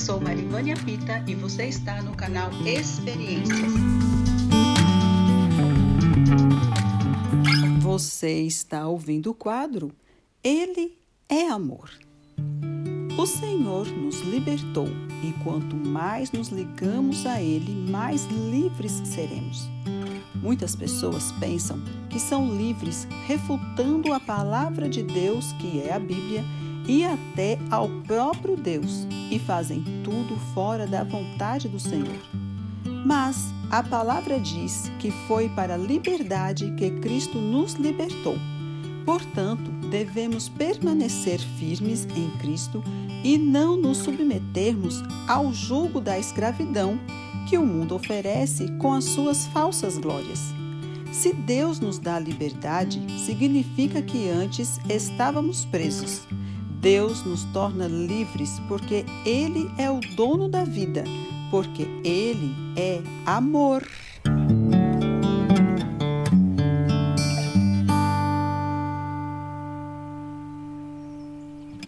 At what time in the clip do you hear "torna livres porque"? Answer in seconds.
57.52-59.04